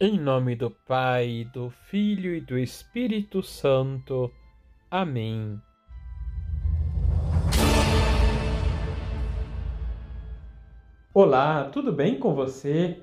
Em 0.00 0.16
nome 0.16 0.54
do 0.54 0.70
Pai, 0.70 1.50
do 1.52 1.70
Filho 1.70 2.32
e 2.32 2.40
do 2.40 2.56
Espírito 2.56 3.42
Santo. 3.42 4.30
Amém. 4.88 5.60
Olá, 11.12 11.64
tudo 11.72 11.92
bem 11.92 12.16
com 12.16 12.32
você? 12.32 13.02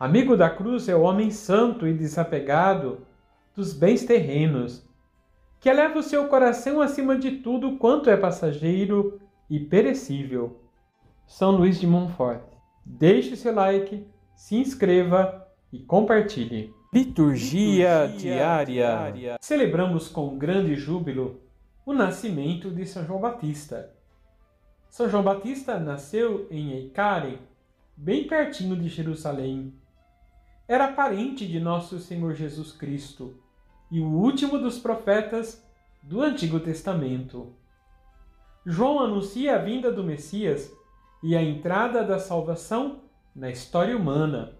Amigo 0.00 0.34
da 0.34 0.48
cruz 0.48 0.88
é 0.88 0.96
o 0.96 1.02
homem 1.02 1.30
santo 1.30 1.86
e 1.86 1.92
desapegado 1.92 3.06
dos 3.54 3.74
bens 3.74 4.06
terrenos, 4.06 4.88
que 5.60 5.68
eleva 5.68 5.98
o 5.98 6.02
seu 6.02 6.28
coração 6.28 6.80
acima 6.80 7.14
de 7.14 7.42
tudo 7.42 7.76
quanto 7.76 8.08
é 8.08 8.16
passageiro 8.16 9.20
e 9.50 9.60
perecível. 9.60 10.62
São 11.26 11.50
Luís 11.50 11.78
de 11.78 11.86
Montfort. 11.86 12.40
Deixe 12.86 13.36
seu 13.36 13.54
like, 13.54 14.06
se 14.34 14.56
inscreva 14.56 15.41
e 15.72 15.78
compartilhe. 15.78 16.74
Liturgia, 16.92 18.04
Liturgia 18.04 18.18
diária. 18.18 18.66
diária. 18.66 19.36
Celebramos 19.40 20.08
com 20.08 20.36
grande 20.36 20.74
júbilo 20.76 21.40
o 21.86 21.92
nascimento 21.92 22.70
de 22.70 22.84
São 22.84 23.04
João 23.06 23.20
Batista. 23.20 23.90
São 24.90 25.08
João 25.08 25.22
Batista 25.22 25.80
nasceu 25.80 26.46
em 26.50 26.72
Eicare, 26.72 27.38
bem 27.96 28.26
pertinho 28.26 28.76
de 28.76 28.88
Jerusalém. 28.88 29.72
Era 30.68 30.92
parente 30.92 31.48
de 31.48 31.58
nosso 31.58 31.98
Senhor 31.98 32.34
Jesus 32.34 32.72
Cristo 32.72 33.40
e 33.90 34.00
o 34.00 34.06
último 34.06 34.58
dos 34.58 34.78
profetas 34.78 35.66
do 36.02 36.20
Antigo 36.20 36.60
Testamento. 36.60 37.54
João 38.66 39.00
anuncia 39.00 39.56
a 39.56 39.58
vinda 39.58 39.90
do 39.90 40.04
Messias 40.04 40.70
e 41.22 41.34
a 41.34 41.42
entrada 41.42 42.04
da 42.04 42.18
salvação 42.18 43.00
na 43.34 43.50
história 43.50 43.96
humana. 43.96 44.56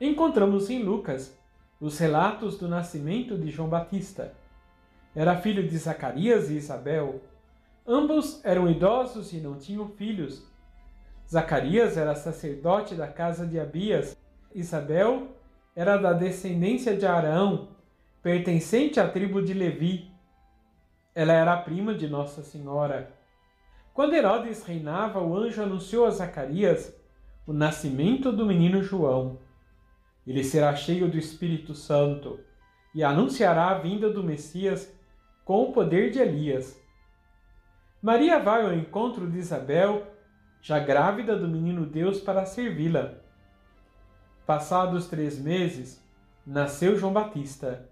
Encontramos 0.00 0.68
em 0.70 0.82
Lucas 0.82 1.38
os 1.80 1.98
relatos 1.98 2.58
do 2.58 2.66
nascimento 2.66 3.38
de 3.38 3.48
João 3.48 3.68
Batista. 3.68 4.34
Era 5.14 5.36
filho 5.36 5.68
de 5.68 5.78
Zacarias 5.78 6.50
e 6.50 6.56
Isabel. 6.56 7.22
Ambos 7.86 8.44
eram 8.44 8.68
idosos 8.68 9.32
e 9.32 9.36
não 9.36 9.56
tinham 9.56 9.88
filhos. 9.90 10.44
Zacarias 11.30 11.96
era 11.96 12.16
sacerdote 12.16 12.96
da 12.96 13.06
casa 13.06 13.46
de 13.46 13.60
Abias. 13.60 14.16
Isabel 14.52 15.28
era 15.76 15.96
da 15.96 16.12
descendência 16.12 16.96
de 16.96 17.06
Arão, 17.06 17.68
pertencente 18.20 18.98
à 18.98 19.08
tribo 19.08 19.40
de 19.40 19.54
Levi. 19.54 20.10
Ela 21.14 21.34
era 21.34 21.56
prima 21.56 21.94
de 21.94 22.08
Nossa 22.08 22.42
Senhora. 22.42 23.12
Quando 23.92 24.14
Herodes 24.14 24.64
reinava, 24.64 25.20
o 25.20 25.36
anjo 25.36 25.62
anunciou 25.62 26.04
a 26.04 26.10
Zacarias 26.10 26.92
o 27.46 27.52
nascimento 27.52 28.32
do 28.32 28.44
menino 28.44 28.82
João. 28.82 29.38
Ele 30.26 30.42
será 30.42 30.74
cheio 30.74 31.10
do 31.10 31.18
Espírito 31.18 31.74
Santo 31.74 32.40
e 32.94 33.02
anunciará 33.02 33.70
a 33.70 33.78
vinda 33.78 34.10
do 34.10 34.22
Messias 34.22 34.92
com 35.44 35.64
o 35.64 35.72
poder 35.72 36.10
de 36.10 36.18
Elias. 36.18 36.80
Maria 38.00 38.38
vai 38.38 38.64
ao 38.64 38.72
encontro 38.72 39.30
de 39.30 39.38
Isabel, 39.38 40.06
já 40.62 40.78
grávida 40.78 41.36
do 41.36 41.48
menino 41.48 41.84
Deus, 41.84 42.20
para 42.20 42.46
servi-la. 42.46 43.14
Passados 44.46 45.08
três 45.08 45.38
meses, 45.38 46.02
nasceu 46.46 46.96
João 46.96 47.12
Batista. 47.12 47.88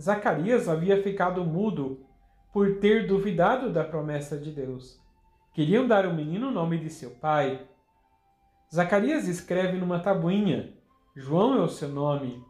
Zacarias 0.00 0.68
havia 0.68 1.02
ficado 1.02 1.44
mudo 1.44 2.04
por 2.52 2.78
ter 2.78 3.06
duvidado 3.06 3.72
da 3.72 3.84
promessa 3.84 4.38
de 4.38 4.50
Deus. 4.50 5.00
Queriam 5.52 5.86
dar 5.86 6.04
ao 6.04 6.12
menino 6.12 6.48
o 6.48 6.52
nome 6.52 6.78
de 6.78 6.90
seu 6.90 7.10
pai. 7.10 7.66
Zacarias 8.72 9.26
escreve 9.26 9.78
numa 9.78 9.98
tabuinha: 9.98 10.74
João 11.18 11.54
é 11.54 11.62
o 11.62 11.68
seu 11.70 11.88
nome. 11.88 12.44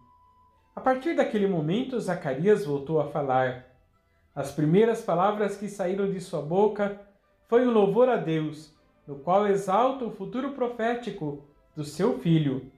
A 0.75 0.81
partir 0.81 1.15
daquele 1.15 1.47
momento, 1.47 2.01
Zacarias 2.01 2.65
voltou 2.65 3.01
a 3.01 3.07
falar. 3.07 3.65
As 4.35 4.51
primeiras 4.51 5.01
palavras 5.01 5.57
que 5.57 5.69
saíram 5.69 6.11
de 6.11 6.21
sua 6.21 6.43
boca 6.43 7.01
foi 7.47 7.65
um 7.65 7.71
louvor 7.71 8.09
a 8.09 8.17
Deus, 8.17 8.77
no 9.07 9.21
qual 9.21 9.47
exalta 9.47 10.05
o 10.05 10.11
futuro 10.11 10.51
profético 10.51 11.45
do 11.77 11.85
seu 11.85 12.19
filho. 12.19 12.73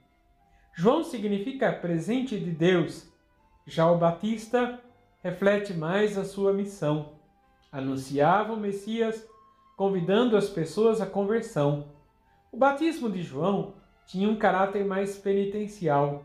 João 0.74 1.02
significa 1.02 1.72
presente 1.72 2.38
de 2.38 2.50
Deus. 2.50 3.10
Já 3.66 3.90
o 3.90 3.96
Batista 3.96 4.78
reflete 5.22 5.72
mais 5.72 6.18
a 6.18 6.24
sua 6.26 6.52
missão. 6.52 7.14
Anunciava 7.72 8.52
o 8.52 8.60
Messias 8.60 9.26
convidando 9.74 10.36
as 10.36 10.50
pessoas 10.50 11.00
à 11.00 11.06
conversão. 11.06 11.88
O 12.52 12.58
batismo 12.58 13.08
de 13.08 13.22
João 13.22 13.78
tinha 14.08 14.26
um 14.26 14.36
caráter 14.36 14.86
mais 14.86 15.19
penitencial. 15.19 16.24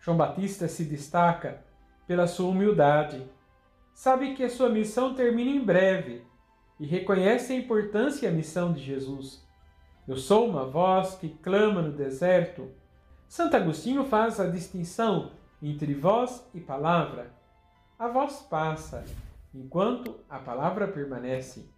João 0.00 0.16
Batista 0.16 0.66
se 0.66 0.84
destaca 0.84 1.62
pela 2.08 2.26
sua 2.26 2.50
humildade. 2.50 3.24
Sabe 3.94 4.34
que 4.34 4.42
a 4.42 4.50
sua 4.50 4.68
missão 4.68 5.14
termina 5.14 5.48
em 5.48 5.64
breve 5.64 6.24
e 6.78 6.84
reconhece 6.84 7.52
a 7.52 7.56
importância 7.56 8.26
e 8.26 8.28
a 8.28 8.32
missão 8.32 8.72
de 8.72 8.82
Jesus. 8.82 9.46
Eu 10.08 10.16
sou 10.16 10.48
uma 10.48 10.66
voz 10.66 11.14
que 11.14 11.28
clama 11.28 11.80
no 11.80 11.92
deserto. 11.92 12.68
Santo 13.28 13.56
Agostinho 13.56 14.04
faz 14.04 14.40
a 14.40 14.48
distinção 14.48 15.30
entre 15.62 15.94
voz 15.94 16.50
e 16.52 16.58
palavra. 16.58 17.32
A 17.96 18.08
voz 18.08 18.40
passa, 18.50 19.04
enquanto 19.54 20.18
a 20.28 20.40
palavra 20.40 20.88
permanece. 20.88 21.70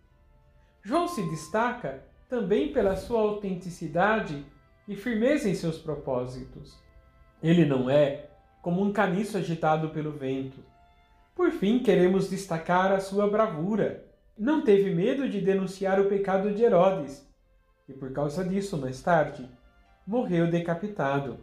João 0.83 1.07
se 1.07 1.23
destaca 1.29 2.03
também 2.27 2.73
pela 2.73 2.97
sua 2.97 3.21
autenticidade 3.21 4.47
e 4.91 4.97
firmeza 4.97 5.49
em 5.49 5.55
seus 5.55 5.79
propósitos. 5.79 6.77
Ele 7.41 7.65
não 7.65 7.89
é 7.89 8.29
como 8.61 8.83
um 8.83 8.93
caniço 8.93 9.39
agitado 9.39 9.91
pelo 9.91 10.11
vento. 10.11 10.59
Por 11.33 11.53
fim, 11.53 11.79
queremos 11.79 12.29
destacar 12.29 12.91
a 12.91 12.99
sua 12.99 13.31
bravura. 13.31 14.05
Não 14.37 14.63
teve 14.63 14.93
medo 14.93 15.29
de 15.29 15.41
denunciar 15.41 16.01
o 16.01 16.09
pecado 16.09 16.53
de 16.53 16.65
Herodes 16.65 17.25
e, 17.89 17.93
por 17.93 18.13
causa 18.13 18.43
disso, 18.43 18.77
mais 18.77 19.01
tarde, 19.01 19.49
morreu 20.05 20.51
decapitado. 20.51 21.39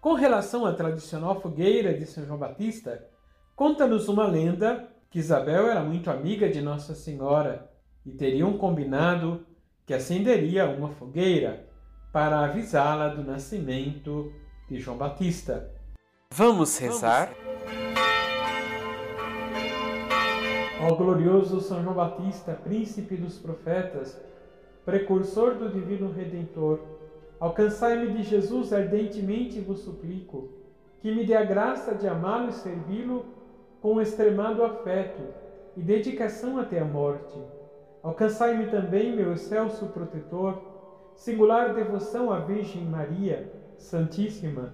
Com 0.00 0.14
relação 0.14 0.66
à 0.66 0.72
tradicional 0.72 1.40
fogueira 1.40 1.94
de 1.94 2.04
São 2.04 2.26
João 2.26 2.36
Batista, 2.36 3.08
conta-nos 3.54 4.08
uma 4.08 4.26
lenda 4.26 4.88
que 5.08 5.20
Isabel 5.20 5.70
era 5.70 5.84
muito 5.84 6.10
amiga 6.10 6.48
de 6.48 6.60
Nossa 6.60 6.96
Senhora 6.96 7.70
e 8.04 8.10
teriam 8.10 8.58
combinado 8.58 9.46
que 9.86 9.94
acenderia 9.94 10.68
uma 10.68 10.88
fogueira 10.88 11.70
para 12.12 12.40
avisá-la 12.40 13.08
do 13.08 13.24
nascimento 13.24 14.32
de 14.68 14.78
João 14.78 14.96
Batista. 14.96 15.70
Vamos 16.30 16.76
rezar? 16.78 17.32
Ó 20.80 20.94
glorioso 20.94 21.60
São 21.60 21.82
João 21.82 21.94
Batista, 21.94 22.52
príncipe 22.52 23.16
dos 23.16 23.38
profetas, 23.38 24.20
precursor 24.84 25.54
do 25.54 25.70
divino 25.70 26.12
Redentor, 26.12 26.80
alcançai-me 27.40 28.12
de 28.12 28.22
Jesus 28.22 28.72
ardentemente 28.72 29.60
vos 29.60 29.80
suplico, 29.80 30.48
que 31.00 31.14
me 31.14 31.24
dê 31.24 31.34
a 31.34 31.44
graça 31.44 31.94
de 31.94 32.06
amá-lo 32.06 32.50
e 32.50 32.52
servi-lo 32.52 33.24
com 33.80 34.00
extremado 34.00 34.62
afeto 34.62 35.22
e 35.76 35.80
dedicação 35.80 36.58
até 36.58 36.78
a 36.78 36.84
morte 36.84 37.38
Alcançai-me 38.02 38.66
também, 38.66 39.14
meu 39.14 39.32
excelso 39.32 39.86
protetor, 39.86 40.60
singular 41.14 41.74
devoção 41.74 42.32
à 42.32 42.40
Virgem 42.40 42.84
Maria, 42.84 43.52
Santíssima, 43.78 44.72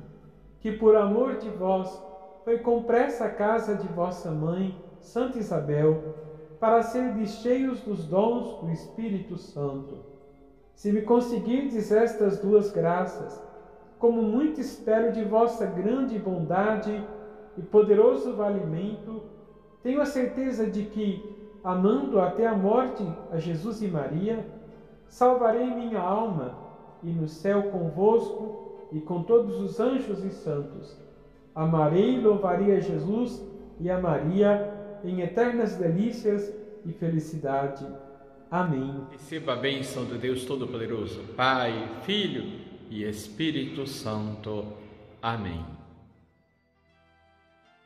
que 0.60 0.72
por 0.72 0.96
amor 0.96 1.36
de 1.36 1.48
vós 1.50 2.02
foi 2.44 2.58
compressa 2.58 3.26
a 3.26 3.30
casa 3.30 3.74
de 3.74 3.86
vossa 3.88 4.30
mãe, 4.30 4.78
Santa 5.00 5.38
Isabel, 5.38 6.14
para 6.58 6.82
serdes 6.82 7.30
cheios 7.42 7.80
dos 7.80 8.04
dons 8.04 8.60
do 8.60 8.70
Espírito 8.70 9.36
Santo. 9.36 9.98
Se 10.74 10.92
me 10.92 11.02
conseguirdes 11.02 11.92
estas 11.92 12.38
duas 12.38 12.72
graças, 12.72 13.42
como 13.98 14.22
muito 14.22 14.60
espero 14.60 15.12
de 15.12 15.24
vossa 15.24 15.66
grande 15.66 16.18
bondade 16.18 17.04
e 17.56 17.62
poderoso 17.62 18.34
valimento, 18.34 19.22
tenho 19.82 20.00
a 20.00 20.06
certeza 20.06 20.68
de 20.68 20.84
que, 20.84 21.36
amando 21.62 22.20
até 22.20 22.46
a 22.46 22.54
morte 22.54 23.04
a 23.30 23.38
Jesus 23.38 23.82
e 23.82 23.88
Maria, 23.88 24.46
salvarei 25.08 25.66
minha 25.66 26.00
alma 26.00 26.54
e 27.02 27.10
no 27.10 27.28
céu 27.28 27.64
convosco 27.70 28.88
e 28.92 29.00
com 29.00 29.22
todos 29.22 29.58
os 29.60 29.80
anjos 29.80 30.24
e 30.24 30.30
santos. 30.30 30.96
Amarei 31.54 32.16
e 32.16 32.20
louvarei 32.20 32.76
a 32.76 32.80
Jesus 32.80 33.44
e 33.80 33.90
a 33.90 34.00
Maria 34.00 34.72
em 35.04 35.20
eternas 35.20 35.76
delícias 35.76 36.52
e 36.84 36.92
felicidade. 36.92 37.86
Amém. 38.50 39.02
Receba 39.10 39.52
a 39.52 39.56
bênção 39.56 40.04
do 40.04 40.16
Deus 40.16 40.44
Todo-Poderoso, 40.44 41.22
Pai, 41.36 41.88
Filho 42.02 42.60
e 42.90 43.04
Espírito 43.04 43.86
Santo. 43.86 44.64
Amém. 45.20 45.77